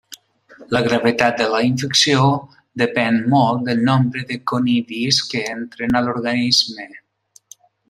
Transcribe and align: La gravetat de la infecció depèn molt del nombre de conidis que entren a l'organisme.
La 0.75 0.79
gravetat 0.85 1.35
de 1.41 1.45
la 1.55 1.59
infecció 1.67 2.23
depèn 2.83 3.21
molt 3.35 3.61
del 3.69 3.85
nombre 3.91 4.25
de 4.33 4.39
conidis 4.55 5.21
que 5.35 5.45
entren 5.53 5.97
a 6.01 6.03
l'organisme. 6.09 6.91